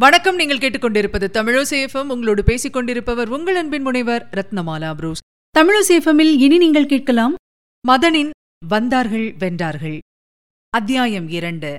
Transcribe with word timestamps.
வணக்கம். 0.00 0.36
நீங்கள் 0.36 0.58
கேட்டுக்கொண்டிருப்பது 0.58 1.26
தமிழசேஃபம் 1.32 2.08
உங்களோடு 2.08 2.44
பேசிக் 2.44 2.72
கொண்டிருப்பவர் 2.72 3.28
உங்கள் 3.28 3.54
அன்பின் 3.54 3.82
முனைவர் 3.82 4.28
ரத்னமாலா 4.30 4.94
புரூஸ். 4.94 5.18
தமிழசேஃபமில் 5.58 6.38
இனி 6.38 6.58
நீங்கள் 6.58 6.86
கேட்கலாம் 6.86 7.34
மதனின் 7.88 8.30
வந்தார்கள் 8.66 9.34
வென்றார்கள். 9.38 9.98
அத்தியாயம் 10.70 11.28
இரண்டு 11.28 11.76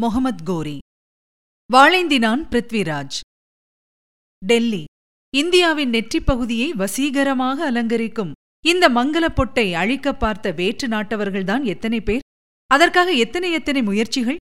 முகமத் 0.00 0.42
கோரி. 0.44 0.78
வாழைந்தினான் 1.72 2.46
பிருத்விராஜ். 2.50 3.20
டெல்லி 4.46 4.84
இந்தியாவின் 5.34 5.90
நெற்றிப் 5.90 6.26
பகுதியை 6.26 6.72
வசீகரமாக 6.72 7.70
அலங்கரிக்கும் 7.70 8.32
இந்த 8.66 8.88
மங்கலப் 8.88 9.36
பொட்டை 9.36 9.74
அழிக்க 9.74 10.14
பார்த்த 10.14 10.50
வேற்று 10.50 10.88
நாட்டவர்கள்தான் 10.88 11.62
எத்தனை 11.62 12.00
பேர்? 12.00 12.20
அதற்காக 12.66 13.10
எத்தனை 13.10 13.52
எத்தனை 13.52 13.82
முயற்சிகள்? 13.82 14.36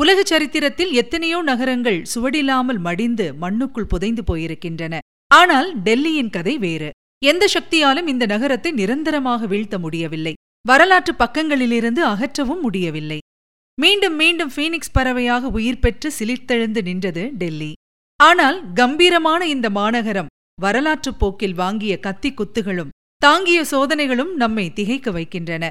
உலக 0.00 0.22
சரித்திரத்தில் 0.22 0.92
எத்தனையோ 0.92 1.42
நகரங்கள் 1.42 1.98
சுவடில்லாமல் 2.14 2.80
மடிந்து 2.86 3.26
மண்ணுக்குள் 3.34 3.90
புதைந்து 3.92 4.22
போயிருக்கின்றன. 4.22 4.98
ஆனால் 5.30 5.68
டெல்லியின் 5.82 6.30
கதை 6.30 6.58
வேறு. 6.58 6.90
எந்த 7.24 7.44
சக்தியாலும் 7.54 8.06
இந்த 8.06 8.26
நகரத்தை 8.26 8.70
நிரந்தரமாக 8.72 9.46
வீழ்த்த 9.46 9.78
முடியவில்லை. 9.78 10.34
வரலாற்று 10.68 11.14
பக்கங்களிலிருந்து 11.14 12.02
அகற்றவும் 12.04 12.60
முடியவில்லை. 12.60 13.18
மீண்டும் 13.78 14.14
மீண்டும் 14.14 14.52
ஃபீனிக்ஸ் 14.54 14.92
பறவையாக 14.92 15.48
உயிர் 15.48 15.78
பெற்று 15.78 16.10
சிலிர்த்தெழுந்து 16.18 16.82
நின்றது 16.82 17.24
டெல்லி. 17.32 17.72
ஆனால் 18.20 18.58
கம்பீரமான 18.72 19.40
இந்த 19.46 19.70
மாநகரம் 19.70 20.32
வரலாற்றுப் 20.60 21.18
போக்கில் 21.18 21.54
வாங்கிய 21.54 21.94
கத்தி 21.98 22.30
குத்துகளும் 22.30 22.94
தாங்கிய 23.22 23.64
சோதனைகளும் 23.70 24.32
நம்மை 24.34 24.72
திகைக்க 24.72 25.10
வைக்கின்றன. 25.10 25.64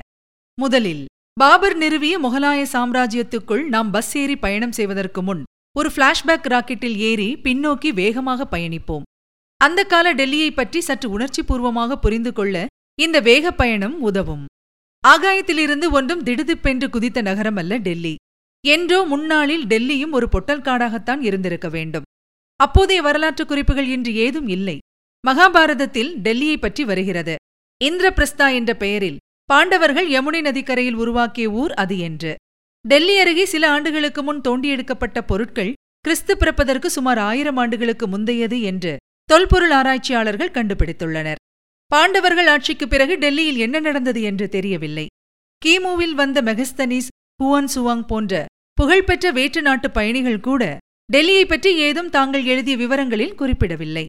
முதலில் 0.58 1.06
பாபர் 1.40 1.78
நிறுவிய 1.78 2.20
முகலாய 2.20 2.66
சாம்ராஜ்யத்துக்குள் 2.74 3.68
நாம் 3.68 3.92
பஸ் 3.92 4.18
ஏறி 4.18 4.36
பயணம் 4.36 4.72
செய்வதற்கு 4.72 5.22
முன் 5.22 5.44
ஒரு 5.78 5.90
பிளாஷ்பேக் 5.90 6.48
ராக்கெட்டில் 6.48 6.96
ஏறி 6.96 7.40
பின்னோக்கி 7.44 7.94
வேகமாக 7.94 8.48
பயணிப்போம். 8.52 9.02
அந்த 9.58 9.84
கால 9.84 10.14
டெல்லியை 10.14 10.52
பற்றி 10.52 10.82
சற்று 10.82 11.20
உணர்ச்சிபூர்வமாக 11.20 11.96
புரிந்து 11.96 12.34
கொள்ள 12.34 12.66
இந்த 13.00 13.20
வேகப் 13.20 13.58
பயணம் 13.58 14.02
உதவும். 14.02 14.46
ஆகாயத்திலிருந்து 15.08 15.92
ஒன்றும் 15.92 16.24
திடுதிப்பென்று 16.24 16.90
குதித்த 16.90 17.22
நகரம் 17.22 17.56
அல்ல 17.56 17.78
டெல்லி. 17.78 18.16
என்றோ 18.68 19.04
முன்னாளில் 19.04 19.66
டெல்லியும் 19.66 20.12
ஒரு 20.12 20.30
பொட்டல் 20.30 20.62
காடாகத்தான் 20.62 21.22
இருந்திருக்க 21.22 21.70
வேண்டும். 21.70 22.04
அப்போதைய 22.56 23.02
வரலாற்று 23.02 23.46
குறிப்புகள் 23.46 23.88
இன்று 23.88 24.16
ஏதும் 24.16 24.48
இல்லை. 24.48 24.78
மகாபாரதத்தில் 25.28 26.16
டெல்லியை 26.24 26.58
பற்றி 26.58 26.86
வருகிறது. 26.86 27.36
இந்திரபிரஸ்தா 27.84 28.54
என்ற 28.54 28.74
பெயரில் 28.74 29.18
பாண்டவர்கள் 29.46 30.10
யமுனை 30.10 30.42
நதிக்கரையில் 30.42 30.94
உருவாக்கிய 30.94 31.50
ஊர் 31.50 31.72
அது 31.72 32.00
என்று. 32.00 32.36
டெல்லி 32.88 33.20
அருகே 33.20 33.46
சில 33.46 33.70
ஆண்டுகளுக்கு 33.70 34.24
முன் 34.24 34.42
தோண்டி 34.42 34.68
எடுக்கப்பட்ட 34.68 35.24
பொருட்கள் 35.24 35.74
கிறிஸ்து 36.00 36.38
பிறப்பதற்கு 36.38 36.90
சுமார் 36.90 37.18
ஆயிரம் 37.18 37.58
ஆண்டுகளுக்கு 37.58 38.08
முந்தையது 38.08 38.62
என்று 38.62 38.98
தொல்பொருள் 39.24 39.72
ஆராய்ச்சியாளர்கள் 39.72 40.52
கண்டுபிடித்துள்ளனர். 40.52 41.36
பாண்டவர்கள் 41.86 42.48
ஆட்சிக்குப் 42.48 42.90
பிறகு 42.90 43.18
டெல்லியில் 43.18 43.58
என்ன 43.58 43.80
நடந்தது 43.80 44.22
என்று 44.22 44.50
தெரியவில்லை. 44.50 45.08
கிமுவில் 45.66 46.12
வந்த 46.12 46.42
மெகஸ்தனிஸ் 46.42 47.08
ஹுவன் 47.44 47.68
சுவாங் 47.76 48.06
போன்ற 48.06 48.46
புகழ்பெற்ற 48.74 49.32
வேற்று 49.32 49.62
நாட்டு 49.62 49.92
பயணிகள் 49.92 50.40
கூட 50.40 50.78
டெல்லியை 51.14 51.48
பற்றி 51.48 51.78
ஏதும் 51.78 52.10
தாங்கள் 52.10 52.44
எழுதிய 52.44 52.78
விவரங்களில் 52.78 53.36
குறிப்பிடவில்லை. 53.36 54.06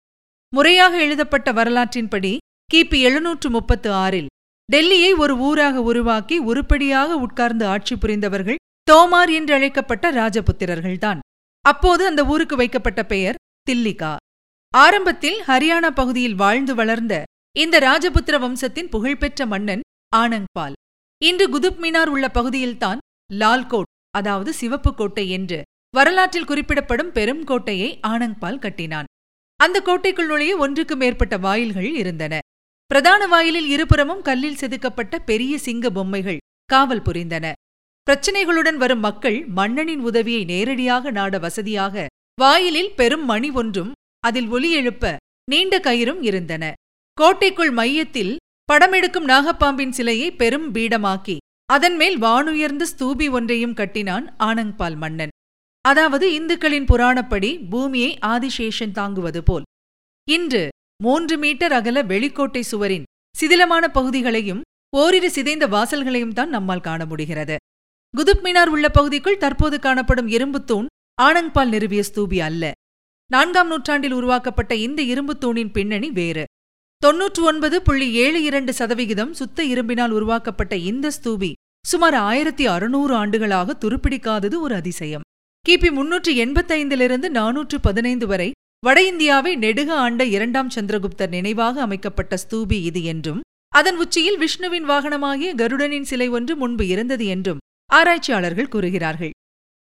முறையாக 0.54 1.02
எழுதப்பட்ட 1.02 1.52
வரலாற்றின்படி 1.52 2.36
கிபி 2.74 3.00
எழுநூற்று 3.00 3.50
முப்பத்து 3.50 3.92
ஆறில் 3.92 4.26
டெல்லியை 4.72 5.16
ஒரு 5.16 5.36
ஊராக 5.38 5.82
உருவாக்கி 5.82 6.38
உருப்படியாக 6.38 7.16
உட்கார்ந்து 7.16 7.66
ஆட்சி 7.66 7.96
புரிந்தவர்கள் 7.96 8.56
தோமார் 8.90 9.32
என்று 9.32 9.54
அழைக்கப்பட்ட 9.54 10.12
ராஜபுத்திரர்கள்தான். 10.12 11.18
அப்போது 11.62 12.06
அந்த 12.06 12.24
ஊருக்கு 12.24 12.56
வைக்கப்பட்ட 12.56 13.04
பெயர் 13.04 13.34
தில்லிகா. 13.70 14.16
ஆரம்பத்தில் 14.70 15.38
ஹரியானா 15.40 15.90
பகுதியில் 15.90 16.34
வாழ்ந்து 16.34 16.74
வளர்ந்த 16.74 17.22
இந்த 17.56 17.78
ராஜபுத்திர 17.78 18.38
வம்சத்தின் 18.38 18.88
புகழ்பெற்ற 18.88 19.46
மன்னன் 19.46 19.80
ஆனங்பால் 20.16 20.72
இன்று 21.22 21.46
குதுப் 21.48 21.78
மினார் 21.80 22.06
உள்ள 22.06 22.28
பகுதியில்தான் 22.28 22.98
லால்கோட் 23.32 23.90
அதாவது 24.10 24.52
சிவப்பு 24.52 24.94
கோட்டை 24.94 25.30
என்று 25.30 25.62
வரலாற்றில் 25.90 26.44
குறிப்பிடப்படும் 26.44 27.12
பெரும் 27.12 27.44
கோட்டையை 27.44 28.00
ஆனங்பால் 28.06 28.58
கட்டினான். 28.58 29.04
அந்த 29.56 29.80
கோட்டைக்குள் 29.80 30.26
நுழைய 30.26 30.56
ஒன்றுக்கு 30.56 30.96
மேற்பட்ட 30.96 31.36
வாயில்கள் 31.36 31.94
இருந்தன. 31.94 32.38
பிரதான 32.86 33.26
வாயிலில் 33.26 33.68
இருபுறமும் 33.68 34.22
கல்லில் 34.22 34.56
செதுக்கப்பட்ட 34.56 35.18
பெரிய 35.18 35.58
சிங்க 35.58 35.90
பொம்மைகள் 35.90 36.38
காவல் 36.64 37.02
புரிந்தன. 37.02 37.52
பிரச்சனைகளுடன் 38.06 38.76
வரும் 38.76 39.00
மக்கள் 39.00 39.46
மன்னனின் 39.48 40.00
உதவியை 40.00 40.44
நேரடியாக 40.44 41.10
நாட 41.10 41.38
வசதியாக 41.38 42.06
வாயிலில் 42.40 42.92
பெரும் 42.94 43.24
மணி 43.24 43.50
ஒன்றும் 43.50 43.92
அதில் 44.20 44.48
ஒலி 44.48 44.72
எழுப்ப 44.72 45.16
நீண்ட 45.50 45.78
கயிறும் 45.78 46.22
இருந்தன. 46.22 46.72
கோட்டைக்குள் 47.12 47.70
மையத்தில் 47.70 48.36
படமெடுக்கும் 48.72 49.28
நாகப்பாம்பின் 49.32 49.88
சிலையை 49.88 50.30
பெரும் 50.30 50.74
பீடமாக்கி 50.74 51.36
அதன்மேல் 51.72 52.18
வானுயர்ந்த 52.22 52.84
ஸ்தூபி 52.92 53.30
ஒன்றையும் 53.30 53.74
கட்டினான் 53.74 54.34
ஆனங்பால் 54.38 54.96
மன்னன். 54.96 55.34
அதாவது 55.80 56.26
இந்துக்களின் 56.32 56.84
புராணப்படி 56.84 57.68
பூமியை 57.70 58.18
ஆதிசேஷன் 58.26 58.92
தாங்குவது 58.92 59.42
போல். 59.42 59.62
இன்று 60.28 60.68
மூன்று 61.02 61.38
மீட்டர் 61.38 61.72
அகல 61.72 62.02
வெளிக்கோட்டை 62.02 62.60
சுவரின் 62.60 63.02
சிதிலமான 63.40 63.88
பகுதிகளையும் 63.88 64.62
ஓரிரு 64.96 65.30
சிதைந்த 65.30 65.66
வாசல்களையும் 65.66 66.32
தான் 66.32 66.48
நம்மால் 66.48 66.80
காண 66.80 67.06
முடிகிறது. 67.06 67.56
குதுப் 68.16 68.42
மினார் 68.42 68.66
உள்ள 68.66 68.88
பகுதிக்குள் 68.88 69.36
தற்போது 69.36 69.80
காணப்படும் 69.80 70.28
இரும்புத்தூண் 70.28 70.86
ஆனங்பால் 71.22 71.68
நிறுவிய 71.68 72.02
ஸ்தூபி 72.14 72.38
அல்ல. 72.38 72.70
நான்காம் 73.30 73.68
நூற்றாண்டில் 73.68 74.12
உருவாக்கப்பட்ட 74.12 74.74
இந்த 74.74 75.02
இரும்புத்தூணின் 75.02 75.72
பின்னணி 75.72 76.10
வேறு. 76.10 76.44
தொன்னூற்று 76.96 77.44
ஒன்பது 77.44 77.82
புள்ளி 77.82 78.12
ஏழு 78.12 78.42
இரண்டு 78.42 78.72
சதவிகிதம் 78.72 79.32
சுத்த 79.32 79.64
இரும்பினால் 79.64 80.10
உருவாக்கப்பட்ட 80.10 80.76
இந்த 80.76 81.10
ஸ்தூபி 81.22 81.52
சுமார் 81.86 82.14
ஆயிரத்தி 82.14 82.66
அறுநூறு 82.66 83.14
ஆண்டுகளாக 83.14 83.76
துருப்பிடிக்காதது 83.80 84.54
ஒரு 84.54 84.74
அதிசயம். 84.74 85.20
கிபி 85.68 85.92
முன்னூற்று 85.92 86.32
எண்பத்தைந்திலிருந்து 86.34 87.28
நானூற்று 87.28 87.74
பதினைந்து 87.82 88.26
வரை 88.26 88.52
வட 88.86 89.02
இந்தியாவை 89.02 89.56
நெடுக 89.56 89.94
ஆண்ட 89.94 90.24
இரண்டாம் 90.24 90.70
சந்திரகுப்தர் 90.74 91.28
நினைவாக 91.28 91.80
அமைக்கப்பட்ட 91.80 92.36
ஸ்தூபி 92.36 92.72
இது 92.72 93.04
என்றும் 93.04 93.40
அதன் 93.68 93.96
உச்சியில் 93.96 94.38
விஷ்ணுவின் 94.38 94.88
வாகனமாகிய 94.88 95.54
கருடனின் 95.54 96.02
சிலை 96.02 96.28
ஒன்று 96.28 96.56
முன்பு 96.56 96.86
இருந்தது 96.86 97.26
என்றும் 97.26 97.58
ஆராய்ச்சியாளர்கள் 97.92 98.68
கூறுகிறார்கள். 98.68 99.30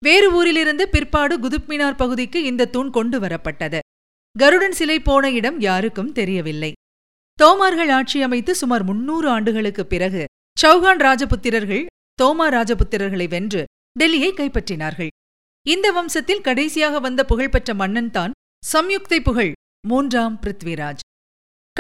வேறு 0.05 0.33
ஊரிலிருந்து 0.33 0.89
பிற்பாடு 0.89 1.39
குதுப்மினார் 1.39 1.97
பகுதிக்கு 1.97 2.45
இந்த 2.45 2.65
தூண் 2.65 2.91
கொண்டு 2.91 3.21
வரப்பட்டது. 3.21 3.79
கருடன் 4.39 4.73
சிலை 4.73 5.01
போன 5.01 5.31
இடம் 5.31 5.61
யாருக்கும் 5.61 6.13
தெரியவில்லை. 6.13 6.73
தோமார்கள் 7.43 7.89
ஆட்சி 7.89 8.23
அமைத்து 8.23 8.55
சுமார் 8.55 8.85
முன்னூறு 8.85 9.29
ஆண்டுகளுக்குப் 9.29 9.89
பிறகு 9.89 10.25
சௌகான் 10.63 10.99
ராஜபுத்திரர்கள் 10.99 11.87
தோமா 12.23 12.49
ராஜபுத்திரர்களை 12.51 13.29
வென்று 13.29 13.65
டெல்லியை 14.01 14.33
கைப்பற்றினார்கள். 14.33 15.09
இந்த 15.67 15.93
வம்சத்தில் 15.93 16.41
கடைசியாக 16.41 17.01
வந்த 17.01 17.25
புகழ்பெற்ற 17.25 17.75
மன்னன் 17.75 18.11
தான் 18.11 18.33
சம்யுக்தை 18.73 19.21
புகழ் 19.21 19.53
மூன்றாம் 19.89 20.41
பிருத்விராஜ். 20.43 20.99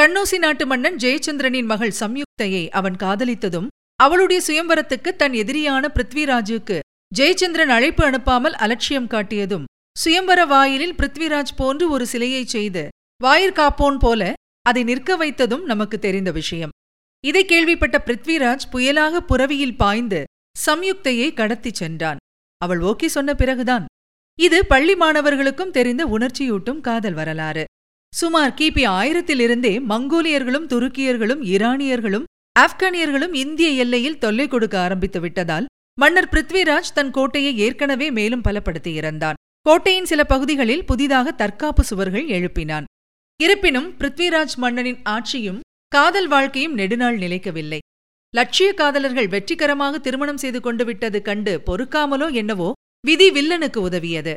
கண்ணோசி 0.01 0.39
நாட்டு 0.39 0.67
மன்னன் 0.67 0.97
ஜெயச்சந்திரனின் 0.97 1.65
மகள் 1.65 1.95
சம்யுக்தையை 2.01 2.69
அவன் 2.69 2.97
காதலித்ததும் 2.97 3.67
அவளுடைய 3.97 4.43
சுயம்பரத்துக்கு 4.43 5.17
தன் 5.17 5.33
எதிரியான 5.33 5.89
பிருத்விராஜுக்கு 5.89 6.79
ஜெயச்சந்திரன் 7.15 7.69
அழைப்பு 7.69 8.11
அனுப்பாமல் 8.11 8.53
அலட்சியம் 8.53 9.07
காட்டியதும் 9.07 9.65
சுயம்பர 9.99 10.47
வாயிலில் 10.47 10.95
பிருத்விராஜ் 10.95 11.55
போன்று 11.57 11.91
ஒரு 11.91 12.07
சிலையைச் 12.07 12.49
செய்து 12.49 12.89
வாயிற்காப்போன் 13.25 13.99
போல 13.99 14.33
அதை 14.63 14.83
நிற்க 14.83 15.17
வைத்ததும் 15.17 15.63
நமக்கு 15.63 15.99
தெரிந்த 15.99 16.31
விஷயம் 16.31 16.71
இதை 17.25 17.45
கேள்விப்பட்ட 17.45 18.03
பிருத்விராஜ் 18.07 18.69
புயலாக 18.73 19.21
புறவியில் 19.21 19.77
பாய்ந்து 19.77 20.25
சம்யுக்தையை 20.67 21.35
கடத்திச் 21.35 21.75
சென்றான். 21.75 22.17
அவள் 22.59 22.79
ஓகே 22.79 23.07
சொன்ன 23.07 23.35
பிறகுதான் 23.35 23.85
இது 24.39 24.67
பள்ளி 24.67 24.95
மாணவர்களுக்கும் 24.95 25.71
தெரிந்த 25.71 26.07
உணர்ச்சியூட்டும் 26.07 26.81
காதல் 26.81 27.15
வரலாறு. 27.15 27.65
சுமார் 28.13 28.55
கிபி 28.61 28.83
ஆயிரத்திலிருந்தே 28.87 29.73
மங்கோலியர்களும் 29.89 30.67
துருக்கியர்களும் 30.73 31.43
ஈரானியர்களும் 31.53 32.25
ஆப்கானியர்களும் 32.61 33.35
இந்திய 33.35 33.69
எல்லையில் 33.71 34.19
தொல்லை 34.19 34.49
கொடுக்க 34.49 34.81
ஆரம்பித்து 34.81 35.21
விட்டதால் 35.21 35.67
மன்னர் 35.99 36.29
பிருத்விராஜ் 36.29 36.93
தன் 36.95 37.11
கோட்டையை 37.11 37.59
ஏற்கனவே 37.59 38.11
மேலும் 38.11 38.45
பலப்படுத்தியிருந்தான் 38.49 39.39
கோட்டையின் 39.61 40.05
சில 40.05 40.25
பகுதிகளில் 40.25 40.85
புதிதாக 40.85 41.33
தற்காப்பு 41.33 41.85
சுவர்கள் 41.85 42.27
எழுப்பினான். 42.29 42.85
இருப்பினும் 43.41 43.89
பிருத்விராஜ் 43.99 44.57
மன்னனின் 44.57 45.01
ஆட்சியும் 45.05 45.61
காதல் 45.89 46.29
வாழ்க்கையும் 46.29 46.75
நெடுநாள் 46.75 47.19
நிலைக்கவில்லை. 47.19 47.79
லட்சிய 48.35 48.69
காதலர்கள் 48.75 49.29
வெற்றிகரமாக 49.29 49.99
திருமணம் 49.99 50.37
செய்து 50.37 50.61
கொண்டு 50.61 50.85
விட்டது 50.85 51.23
கண்டு 51.23 51.63
பொறுக்காமலோ 51.67 52.29
என்னவோ 52.33 52.73
விதி 53.07 53.31
வில்லனுக்கு 53.31 53.77
உதவியது. 53.77 54.35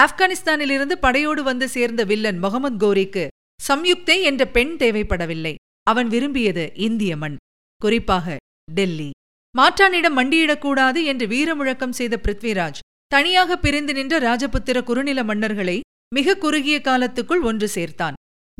ஆப்கானிஸ்தானிலிருந்து 0.00 0.92
படையோடு 0.92 1.42
வந்து 1.42 1.68
சேர்ந்த 1.68 2.04
வில்லன் 2.04 2.38
முகமது 2.38 2.76
கோரிக்கு 2.76 3.26
சம்யுக்தே 3.68 4.22
என்ற 4.22 4.46
பெண் 4.46 4.74
தேவைப்படவில்லை. 4.78 5.54
அவன் 5.82 6.08
விரும்பியது 6.08 6.72
இந்திய 6.74 7.16
மண். 7.16 7.36
குறிப்பாக 7.80 8.36
டெல்லி. 8.74 9.10
மாற்றானிடம் 9.56 10.18
மண்டியிடக்கூடாது 10.18 11.04
என்று 11.04 11.26
வீரமுழக்கம் 11.26 11.96
செய்த 11.98 12.20
பிருத்விராஜ் 12.22 12.82
தனியாக 13.06 13.58
பிரிந்து 13.58 13.92
நின்ற 13.92 14.18
ராஜபுத்திர 14.18 14.82
குறுநில 14.82 15.22
மன்னர்களை 15.22 15.80
மிக 16.14 16.36
குறுகிய 16.36 16.80
காலத்துக்குள் 16.84 17.42
ஒன்று 17.42 17.68
சேர்த்தான். 17.74 18.12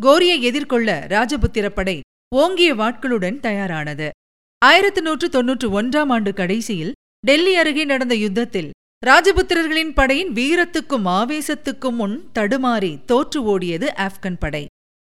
கோரியை 0.02 0.42
எதிர்கொள்ள 0.42 1.06
ராஜபுத்திர 1.08 1.68
படை 1.68 2.00
ஓங்கிய 2.34 2.74
வாட்களுடன் 2.74 3.40
தயாரானது. 3.40 4.10
ஆயிரத்து 4.58 5.02
நூற்று 5.02 5.28
தொன்னூற்று 5.28 5.82
ஒன்றாம் 5.82 6.08
ஆண்டு 6.08 6.32
கடைசியில் 6.34 6.92
டெல்லி 7.26 7.54
அருகே 7.56 7.84
நடந்த 7.84 8.14
யுத்தத்தில் 8.14 8.70
ராஜபுத்திரர்களின் 9.06 9.94
படையின் 9.94 10.32
வீரத்துக்கும் 10.32 11.04
ஆவேசத்துக்கும் 11.04 11.92
முன் 11.92 12.30
தடுமாறி 12.34 13.04
தோற்று 13.04 13.58
ஓடியது 13.58 13.86
ஆப்கன் 13.96 14.36
படை. 14.38 14.66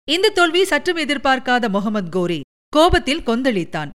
இந்த 0.08 0.28
தோல்வி 0.28 0.64
சற்றும் 0.64 0.96
எதிர்பார்க்காத 0.96 1.68
முகமது 1.68 2.10
கோரி 2.10 2.40
கோபத்தில் 2.68 3.20
கொந்தளித்தான். 3.20 3.90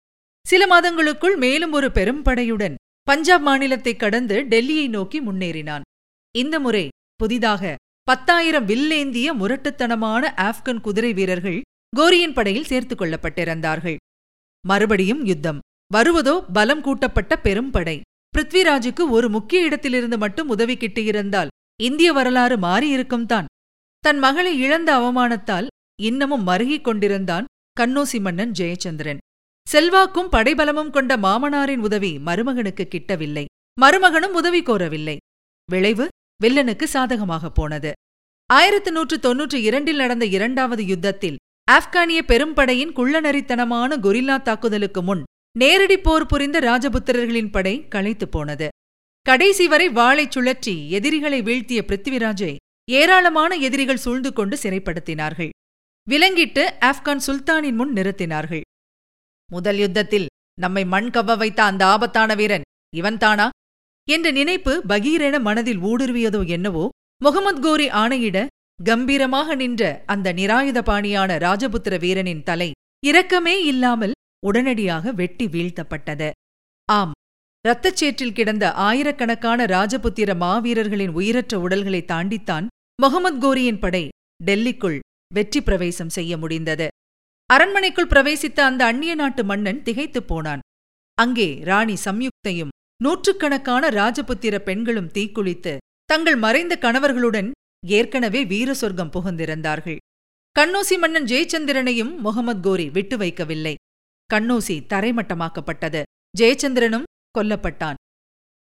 சில 0.47 0.65
மாதங்களுக்குள் 0.67 1.37
மேலும் 1.37 1.71
ஒரு 1.71 1.91
பெரும் 1.91 2.25
படையுடன் 2.25 2.75
பஞ்சாப் 3.01 3.41
மாநிலத்தை 3.41 3.95
கடந்து 3.95 4.45
டெல்லியை 4.49 4.89
நோக்கி 4.89 5.21
முன்னேறினான். 5.21 5.81
இந்த 6.37 6.59
முறை 6.59 6.87
புதிதாக 7.15 7.75
பத்தாயிரம் 8.03 8.67
வில்லேந்திய 8.67 9.33
முரட்டுத்தனமான 9.33 10.33
ஆப்கன் 10.37 10.81
குதிரை 10.81 11.13
வீரர்கள் 11.13 11.61
கோரியின் 11.95 12.33
படையில் 12.33 12.63
சேர்த்துக் 12.63 13.01
கொள்ளப்பட்டிருந்தார்கள். 13.01 13.95
மறுபடியும் 14.67 15.25
யுத்தம். 15.25 15.59
வருவதோ 15.93 16.45
பலம் 16.53 16.81
கூட்டப்பட்ட 16.81 17.39
பெரும் 17.39 17.71
படை. 17.71 18.01
பிருத்விராஜுக்கு 18.35 19.09
ஒரு 19.09 19.29
முக்கிய 19.29 19.61
இடத்திலிருந்து 19.61 20.17
மட்டும் 20.17 20.49
உதவி 20.49 20.75
கிட்டியிருந்தால் 20.75 21.47
இந்திய 21.81 22.13
வரலாறு 22.13 22.57
மாறியிருக்கும் 22.57 23.25
தான். 23.25 23.45
தன் 23.99 24.19
மகளை 24.19 24.59
இழந்த 24.59 24.89
அவமானத்தால் 24.97 25.67
இன்னமும் 26.01 26.47
மருகிக் 26.47 26.83
கொண்டிருந்தான் 26.83 27.45
கண்ணோசி 27.79 28.19
மன்னன் 28.19 28.51
ஜெயச்சந்திரன். 28.51 29.17
செல்வாக்கும் 29.67 30.31
படைபலமும் 30.31 30.89
கொண்ட 30.89 31.17
மாமனாரின் 31.17 31.79
உதவி 31.79 32.17
மருமகனுக்கு 32.17 32.85
கிட்டவில்லை. 32.87 33.45
மருமகனும் 33.81 34.33
உதவி 34.33 34.61
கோரவில்லை. 34.61 35.17
விளைவு 35.71 36.07
வில்லனுக்கு 36.43 36.83
சாதகமாகப் 36.83 37.55
போனது. 37.55 37.91
ஆயிரத்து 38.49 38.91
நூற்று 38.91 39.17
தொன்னூற்றி 39.17 39.55
இரண்டில் 39.55 39.95
நடந்த 39.95 40.25
இரண்டாவது 40.25 40.85
யுத்தத்தில் 40.85 41.39
ஆப்கானிய 41.71 42.21
பெரும்படையின் 42.31 42.95
குள்ளநரித்தனமான 42.95 43.97
கொரில்லா 43.97 44.41
தாக்குதலுக்கு 44.41 45.01
முன் 45.01 45.23
நேரடி 45.55 45.97
போர் 45.97 46.25
புரிந்த 46.25 46.57
ராஜபுத்திரர்களின் 46.59 47.49
படை 47.49 47.87
களைத்துப் 47.87 48.31
போனது. 48.31 48.67
கடைசி 49.25 49.67
வரை 49.67 49.87
வாளைச் 49.89 50.33
சுழற்றி 50.35 50.75
எதிரிகளை 50.97 51.41
வீழ்த்திய 51.41 51.79
பிருத்திவிராஜை 51.87 52.53
ஏராளமான 52.87 53.55
எதிரிகள் 53.67 54.03
சூழ்ந்து 54.05 54.33
கொண்டு 54.33 54.55
சிறைப்படுத்தினார்கள். 54.63 55.49
விலங்கிட்டு 56.07 56.63
ஆப்கான் 56.89 57.23
சுல்தானின் 57.27 57.77
முன் 57.79 57.91
நிறுத்தினார்கள். 57.97 58.63
முதல் 59.49 59.75
யுத்தத்தில் 59.75 60.27
நம்மை 60.59 60.83
மண் 60.85 61.09
கவ்வ 61.09 61.35
வைத்த 61.37 61.59
அந்த 61.63 61.83
ஆபத்தான 61.85 62.35
வீரன் 62.35 62.65
இவன்தானா 62.93 63.47
என்ற 64.07 64.27
நினைப்பு 64.31 64.73
பகீரென 64.87 65.35
மனதில் 65.39 65.81
ஊடுருவியதோ 65.81 66.41
என்னவோ 66.47 66.85
முகமது 67.21 67.59
கோரி 67.59 67.87
ஆணையிட 68.01 68.37
கம்பீரமாக 68.79 69.55
நின்ற 69.55 69.83
அந்த 70.05 70.27
நிராயுத 70.33 70.79
பாணியான 70.81 71.37
ராஜபுத்திர 71.37 71.95
வீரனின் 71.99 72.43
தலை 72.43 72.69
இரக்கமே 73.03 73.55
இல்லாமல் 73.63 74.13
உடனடியாக 74.45 75.11
வெட்டி 75.11 75.45
வீழ்த்தப்பட்டது. 75.45 76.31
ஆம். 76.85 77.11
இரத்தச்சேற்றில் 77.67 78.33
கிடந்த 78.33 78.73
ஆயிரக்கணக்கான 78.73 79.65
ராஜபுத்திர 79.65 80.35
மாவீரர்களின் 80.35 81.09
உயிரற்ற 81.09 81.59
உடல்களை 81.59 82.05
தாண்டித்தான் 82.05 82.67
முகமது 83.01 83.37
கோரியின் 83.37 83.79
படை 83.79 84.09
டெல்லிக்குள் 84.45 84.99
வெற்றி 85.33 85.61
பிரவேசம் 85.61 86.09
செய்ய 86.09 86.37
முடிந்தது. 86.37 86.87
அரண்மனைக்குள் 87.45 88.07
பிரவேசித்த 88.07 88.59
அந்த 88.59 88.85
அந்நிய 88.85 89.15
நாட்டு 89.15 89.43
மன்னன் 89.43 89.83
திகைத்துப் 89.83 90.27
போனான். 90.27 90.59
அங்கே 91.13 91.59
ராணி 91.63 91.95
சம்யுக்தையும் 92.05 92.67
நூற்றுக்கணக்கான 93.03 93.89
ராஜபுத்திர 93.89 94.57
பெண்களும் 94.57 95.11
தீக்குளித்து 95.11 95.77
தங்கள் 96.05 96.35
மறைந்த 96.35 96.77
கணவர்களுடன் 96.81 97.51
ஏற்கனவே 97.87 98.45
வீர 98.45 98.73
சொர்க்கம் 98.73 99.11
புகுந்திருந்தார்கள். 99.11 99.97
கண்ணோசி 100.59 100.97
மன்னன் 100.97 101.23
ஜெயச்சந்திரனையும் 101.23 102.17
முகமது 102.17 102.59
கோரி 102.59 102.89
விட்டு 102.89 103.17
வைக்கவில்லை. 103.17 103.73
கண்ணூசி 104.31 104.75
தரைமட்டமாக்கப்பட்டது. 104.89 106.01
ஜெயச்சந்திரனும் 106.37 107.03
கொல்லப்பட்டான். 107.37 107.97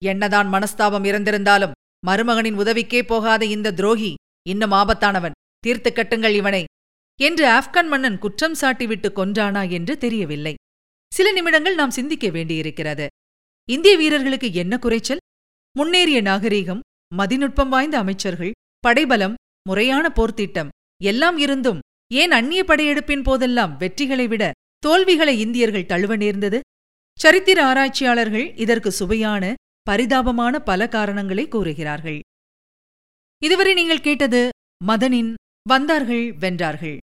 என்னதான் 0.05 0.49
மனஸ்தாபம் 0.53 1.05
இருந்திருந்தாலும் 1.05 1.75
மருமகனின் 2.07 2.59
உதவிக்கே 2.59 3.03
போகாத 3.03 3.45
இந்த 3.45 3.73
துரோகி 3.73 4.15
இன்னும் 4.49 4.73
ஆபத்தானவன். 4.73 5.37
தீர்த்து 5.59 5.91
கட்டுங்கள் 5.91 6.35
இவனை. 6.35 6.65
என்று 7.21 7.45
ஆப்கான் 7.49 7.89
மன்னன் 7.89 8.19
குற்றம் 8.19 8.57
சாட்டிவிட்டு 8.61 9.09
கொன்றானா 9.11 9.71
என்று 9.71 9.99
தெரியவில்லை. 9.99 10.55
சில 11.13 11.33
நிமிடங்கள் 11.33 11.75
நாம் 11.75 11.91
சிந்திக்க 11.91 12.29
வேண்டியிருக்கிறது. 12.29 13.07
இந்திய 13.69 13.97
வீரர்களுக்கு 13.97 14.49
என்ன 14.53 14.79
குறைச்சல்? 14.79 15.23
முன்னேறிய 15.77 16.23
நாகரீகம் 16.23 16.81
மதிநுட்பம் 17.17 17.69
வாய்ந்த 17.69 17.97
அமைச்சர்கள் 17.99 18.53
படைபலம் 18.79 19.35
முறையான 19.69 20.13
போர்த்திட்டம் 20.15 20.69
எல்லாம் 21.03 21.39
இருந்தும் 21.39 21.81
ஏன் 22.13 22.31
அந்நிய 22.31 22.63
படையெடுப்பின் 22.65 23.23
போதெல்லாம் 23.23 23.73
வெற்றிகளை 23.81 24.27
விட 24.29 24.45
தோல்விகளை 24.85 25.35
இந்தியர்கள் 25.41 25.91
தழுவ 25.93 26.17
நேர்ந்தது. 26.17 26.61
சரித்திர 27.19 27.59
ஆராய்ச்சியாளர்கள் 27.67 28.47
இதற்கு 28.57 28.91
சுவையான 28.93 29.55
பரிதாபமான 29.91 30.55
பல 30.59 30.89
காரணங்களை 30.89 31.45
கூறுகிறார்கள். 31.49 32.21
இதுவரை 33.43 33.73
நீங்கள் 33.75 34.07
கேட்டது 34.07 34.41
மதனின் 34.85 35.35
வந்தார்கள் 35.69 36.25
வென்றார்கள். 36.43 36.97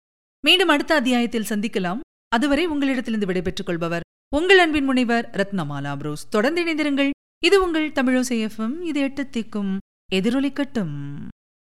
மீண்டும் 0.45 0.69
அடுத்த 0.69 0.95
அத்தியாயத்தில் 0.95 1.51
சந்திக்கலாம். 1.51 2.01
அதுவரை 2.29 2.65
உங்களிடத்திலிருந்து 2.67 3.31
விடைபெற்றுக் 3.31 3.67
கொள்பவர் 3.67 4.07
உங்கள் 4.37 4.59
அன்பின் 4.59 4.85
முனைவர் 4.85 5.27
ரத்னமாலா 5.31 5.93
புரோஸ். 6.01 6.29
தொடர்ந்து 6.31 6.61
இணைந்திருங்கள். 6.65 7.11
இது 7.45 7.57
உங்கள் 7.65 7.89
தமிழோசை 7.91 8.37
எஃப்எம் 8.47 8.77
இது 8.91 9.01
எட்டு 9.01 9.23
திக்கும் 9.37 9.73
எதிரொலிக்கட்டும் 10.13 10.95